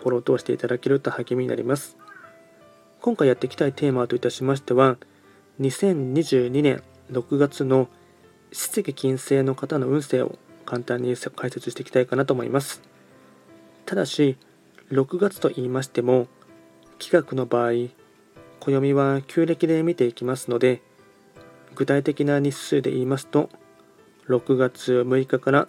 [0.00, 1.96] フォローを通していただけると励みになります。
[3.00, 4.96] 今回やっていきたいテーマといたしましては、
[5.60, 7.88] 2022年6月の
[8.52, 12.82] 七石金星の方の運勢を簡単に解説していきたいかなと思います。
[13.86, 14.36] ただし、
[14.90, 16.28] 6月と言いましても、
[16.98, 17.88] 企画の場合、
[18.60, 20.82] 暦は旧暦で見ていきますので、
[21.74, 23.48] 具体的な日数で言いますと、
[24.28, 25.68] 6月6日から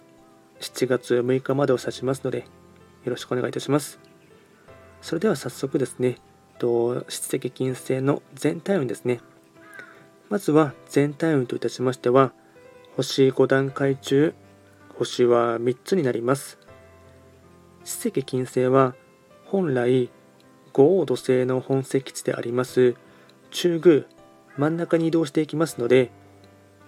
[0.60, 2.40] 7月6日までを指しますので、
[3.04, 4.09] よろしくお願いいたします。
[5.00, 6.18] それでは早速ですね、
[6.58, 7.04] 七
[7.38, 9.20] 石金星の全体運ですね。
[10.28, 12.32] まずは全体運といたしましては、
[12.96, 14.34] 星5段階中、
[14.98, 16.58] 星は3つになります。
[17.84, 18.94] 七石金星は
[19.46, 20.10] 本来
[20.72, 22.94] 五黄土星の本石地であります
[23.50, 24.04] 中宮
[24.56, 26.10] 真ん中に移動していきますので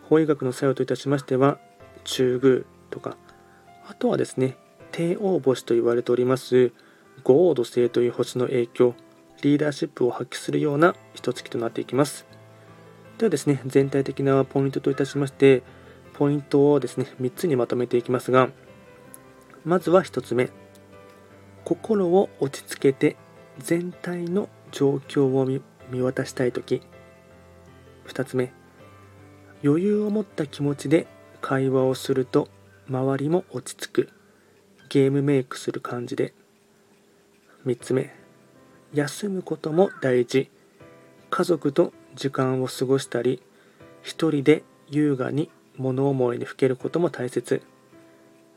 [0.08, 1.58] 法医学の作用といたしましては
[2.04, 3.16] 中宮とか
[3.88, 4.56] あとはですね
[4.92, 6.72] 帝王星と言われております
[7.24, 8.94] 五黄土星という星の影響
[9.42, 12.26] リーダーシップを発揮するような一月となっていきます。
[13.18, 15.62] ではですね全体的なポイントといたしまして
[16.14, 18.50] ポイントをですね3つにまとめていきますが
[19.64, 20.50] まずは1つ目。
[21.64, 23.16] 心を落ち着けて
[23.58, 25.62] 全体の状況を見
[26.02, 26.82] 渡したい時。
[28.06, 28.52] 2つ目。
[29.64, 31.06] 余裕を持った気持ちで
[31.40, 32.48] 会話をすると
[32.88, 34.08] 周りも落ち着く。
[34.88, 36.34] ゲームメイクする感じで。
[37.64, 38.12] 3つ目。
[38.92, 40.50] 休むことも大事。
[41.30, 43.40] 家族と時間を過ごしたり
[44.02, 47.62] 一人で優雅に物思いにふけることも大切。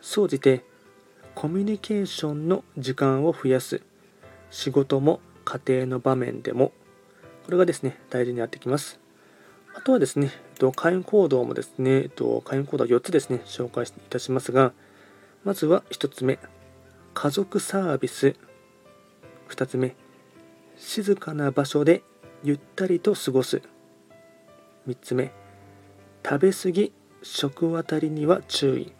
[0.02, 0.66] 総じて
[1.36, 3.82] コミュニケーションの時間を増やす。
[4.50, 6.72] 仕事も家庭の場面でも。
[7.46, 9.00] これがですね大事になってきます。
[9.76, 10.32] あとはですね
[10.76, 12.10] 会員行動もですね
[12.44, 14.72] 会員行動は4つですね紹介いたしますが
[15.44, 16.40] まずは1つ目。
[17.14, 18.36] 家族サービス。
[19.50, 19.96] 2つ目。
[20.78, 22.04] 静かな場所で
[22.44, 23.62] ゆったりと過ごす。
[24.88, 25.32] 3つ目。
[26.24, 28.94] 食べ過ぎ食渡りには注意。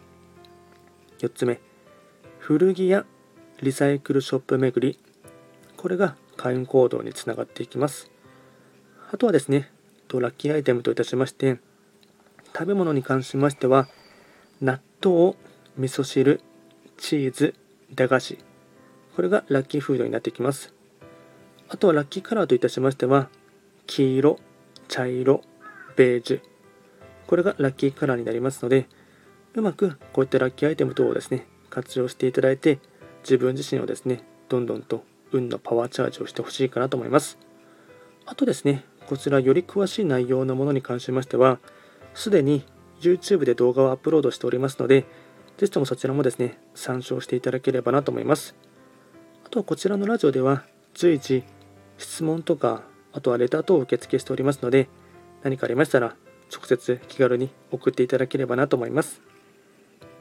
[1.18, 1.60] 4つ目。
[2.38, 3.04] 古着や
[3.62, 4.98] リサイクルショップ巡り。
[5.76, 8.10] これが会員行動につながっていきます。
[9.12, 9.70] あとはですね
[10.20, 11.58] ラッキーアイテムといたしまして
[12.52, 13.88] 食べ物に関しましては
[14.60, 15.34] 納豆
[15.76, 16.40] 味噌汁
[16.96, 17.54] チーズ
[17.94, 18.38] 駄菓子
[19.16, 20.74] これがラッキーフードになってきます。
[21.70, 23.30] あとはラッキーカラーといたしましては
[23.86, 24.38] 黄色
[24.88, 25.40] 茶色
[25.96, 26.40] ベージュ。
[27.26, 28.86] これがラッキーカラーになりますので
[29.54, 32.78] うまくこういったラッキーアイテム等をですね活用していただいて
[33.22, 37.38] 自分自身をですねどんどんと運のパワーチャージをしてほしいかなと思います。
[38.26, 41.58] あとですねこちらより詳しい内容のものに関しましては
[42.12, 42.66] すでに
[43.00, 45.06] YouTube で動画をアップロードしておりますので
[45.56, 48.54] ぜひともそちらもですね参照していただければなと思います。
[49.56, 51.42] とこちらのラジオでは随時
[51.96, 52.82] 質問とか
[53.14, 54.86] あとはレター等を受付しておりますので
[55.42, 56.14] 何かありましたら
[56.54, 59.22] 直接気軽に送っていただければなと思います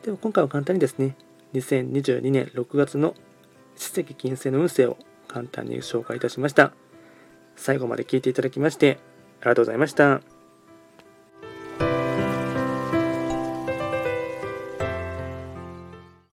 [0.03, 1.17] では今回は簡単にですね
[1.53, 3.13] 2022年6月の
[3.75, 4.97] 史跡金星の運勢を
[5.27, 6.71] 簡単に紹介いたしました。
[7.57, 8.99] 最後まで聞いていただきまして
[9.41, 10.34] ありがとうございました。